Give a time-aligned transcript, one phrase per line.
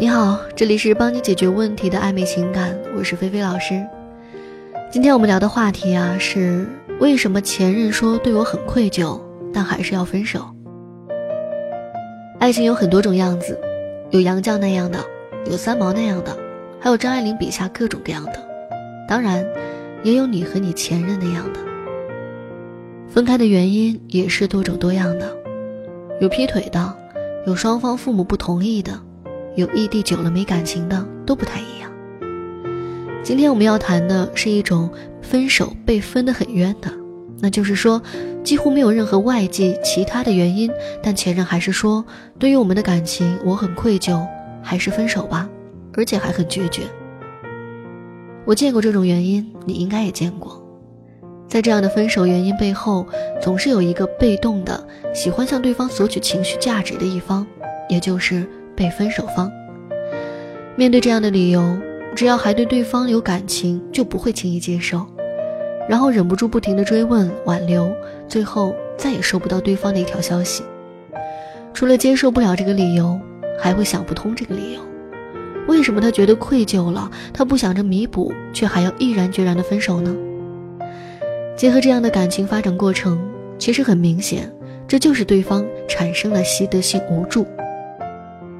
[0.00, 3.84] 你好，这里是帮你解决问题的暧昧情感，我是菲菲老师。
[4.92, 6.64] 今天我们聊的话题啊是
[7.00, 9.20] 为什么前任说对我很愧疚，
[9.52, 10.46] 但还是要分手？
[12.38, 13.58] 爱情有很多种样子，
[14.10, 15.04] 有杨绛那样的，
[15.50, 16.38] 有三毛那样的，
[16.78, 18.34] 还有张爱玲笔下各种各样的，
[19.08, 19.44] 当然
[20.04, 21.58] 也有你和你前任那样的。
[23.08, 25.36] 分开的原因也是多种多样的，
[26.20, 26.94] 有劈腿的，
[27.48, 28.92] 有双方父母不同意的。
[29.58, 31.90] 有异地久了没感情的都不太一样。
[33.24, 34.88] 今天我们要谈的是一种
[35.20, 36.88] 分手被分得很冤的，
[37.40, 38.00] 那就是说
[38.44, 40.70] 几乎没有任何外界其他的原因，
[41.02, 42.04] 但前任还是说
[42.38, 44.24] 对于我们的感情我很愧疚，
[44.62, 45.50] 还是分手吧，
[45.94, 46.82] 而且还很决绝。
[48.44, 50.64] 我见过这种原因，你应该也见过。
[51.48, 53.04] 在这样的分手原因背后，
[53.42, 57.44] 总是有一个被动的喜欢向对方索取情绪价值的一方，
[57.88, 58.48] 也就是。
[58.78, 59.50] 被分手方
[60.76, 61.76] 面对这样的理由，
[62.14, 65.04] 只要还对对方有感情，就不会轻易接受，
[65.88, 67.92] 然后忍不住不停的追问挽留，
[68.28, 70.62] 最后再也收不到对方的一条消息。
[71.74, 73.18] 除了接受不了这个理由，
[73.60, 74.80] 还会想不通这个理由：
[75.66, 80.14] 为什么他觉得愧疚了，他不想着弥补，却还要毅然决然的分手呢？
[81.56, 83.18] 结合这样的感情发展过程，
[83.58, 84.48] 其实很明显，
[84.86, 87.44] 这就是对方产生了习得性无助。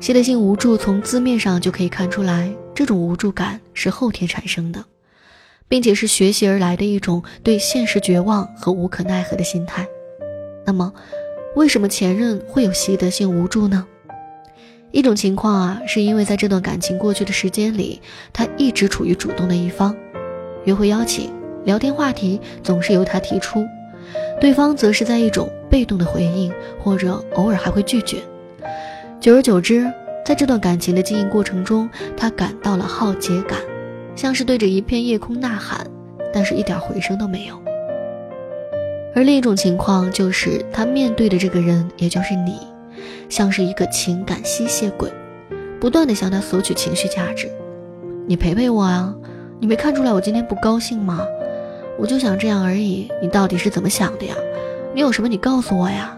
[0.00, 4.82] 习得性无助从字面上就可以看出来，这种无助感是后天产生的，
[5.68, 9.86] 并且是学习而来的一种对现实绝望和无可奈何的心态。
[10.64, 10.90] 那么，
[11.54, 13.86] 为什么前任会有习得性无助呢？
[14.90, 18.00] 一种情况啊，是因为在这段感情过去的时间里，
[18.32, 19.94] 他一直处于主动的一方，
[20.64, 21.30] 约会邀请、
[21.64, 23.66] 聊天话题总是由他提出，
[24.40, 26.50] 对方则是在一种被动的回应，
[26.82, 28.16] 或者偶尔还会拒绝。
[29.20, 29.86] 久而久之，
[30.24, 33.58] 在这段感情的经营过程中，他感到了浩劫感，
[34.16, 35.86] 像是对着一片夜空呐喊，
[36.32, 37.54] 但是一点回声都没有。
[39.14, 42.60] 而另一种情况就是，他面对的这个人，也就是你，
[43.28, 45.12] 像是一个情感吸血鬼，
[45.78, 47.46] 不断的向他索取情绪价值。
[48.26, 49.14] 你陪陪我啊！
[49.60, 51.26] 你没看出来我今天不高兴吗？
[51.98, 53.10] 我就想这样而已。
[53.20, 54.34] 你到底是怎么想的呀？
[54.94, 56.16] 你有什么你告诉我呀？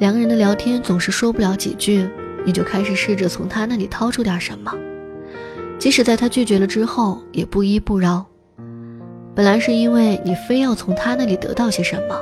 [0.00, 2.08] 两个人的聊天总是说不了几句，
[2.44, 4.72] 你就开始试着从他那里掏出点什么，
[5.76, 8.24] 即使在他拒绝了之后，也不依不饶。
[9.34, 12.16] 本来是因为你非要从他那里得到些什么，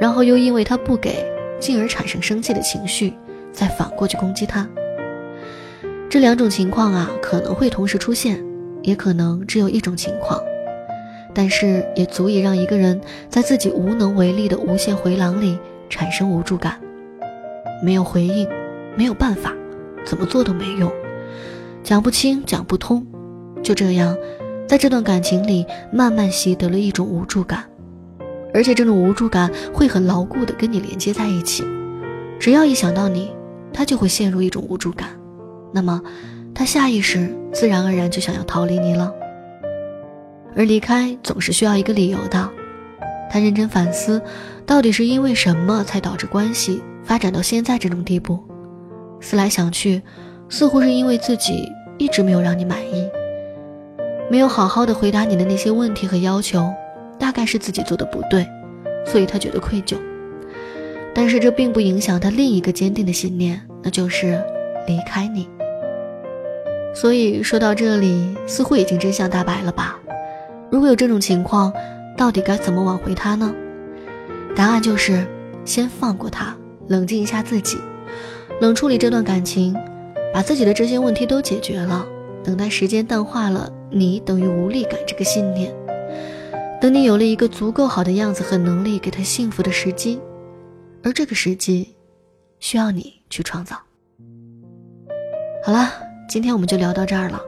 [0.00, 1.24] 然后又因为他不给，
[1.60, 3.12] 进而产生生气的情绪，
[3.52, 4.68] 再反过去攻击他。
[6.10, 8.44] 这两种情况啊，可能会同时出现，
[8.82, 10.40] 也可能只有一种情况，
[11.32, 15.56] 但是也足以让一个人在自己无能为力的无限回廊里
[15.88, 16.80] 产生无助感。
[17.82, 18.48] 没有回应，
[18.96, 19.52] 没有办法，
[20.04, 20.90] 怎么做都没用，
[21.82, 23.06] 讲不清，讲不通，
[23.62, 24.16] 就这样，
[24.66, 27.64] 在这段感情里慢慢习得了一种无助感，
[28.52, 31.64] 而且这种无助感会很牢固的跟你连接在一起，
[32.38, 33.32] 只要一想到你，
[33.72, 35.10] 他就会陷入一种无助感，
[35.72, 36.02] 那么，
[36.54, 39.12] 他下意识自然而然就想要逃离你了，
[40.56, 42.50] 而离开总是需要一个理由的，
[43.30, 44.22] 他认真反思，
[44.64, 46.82] 到底是因为什么才导致关系。
[47.06, 48.38] 发展到现在这种地步，
[49.20, 50.02] 思来想去，
[50.48, 53.08] 似乎是因为自己一直没有让你满意，
[54.28, 56.68] 没有好好的回答你的那些问题和要求，
[57.16, 58.44] 大概是自己做的不对，
[59.06, 59.96] 所以他觉得愧疚。
[61.14, 64.42] 但是这并不影响他另一个坚定的信念，那就是
[64.88, 65.48] 离开你。
[66.92, 69.96] 所以说到这里，似乎已经真相大白了吧？
[70.70, 71.72] 如果有这种情况，
[72.16, 73.54] 到底该怎么挽回他呢？
[74.56, 75.24] 答案就是
[75.64, 76.56] 先放过他。
[76.88, 77.78] 冷静一下自己，
[78.60, 79.74] 冷处理这段感情，
[80.32, 82.06] 把自己的这些问题都解决了。
[82.44, 85.74] 等待时间淡化了你等于无力感这个信念，
[86.80, 90.20] 等你有了一个足够好的样子和能力给他幸福的时机，
[91.02, 91.96] 而这个时机
[92.60, 93.76] 需要你去创造。
[95.64, 95.90] 好了，
[96.28, 97.42] 今天我们就聊到这儿了。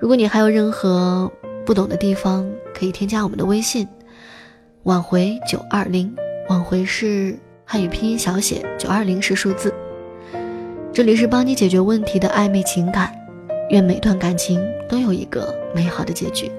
[0.00, 1.30] 如果你还有任何
[1.64, 3.86] 不懂的地方，可以添加我们的微信
[4.82, 6.12] “挽回九二零”，
[6.50, 7.38] 挽回是。
[7.70, 9.70] 汉语拼音小写九二零是数字，
[10.90, 13.14] 这里是帮你解决问题的暧昧情感，
[13.68, 16.50] 愿每段感情都有一个美好的结局。